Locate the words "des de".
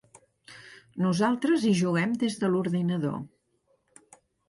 2.25-2.53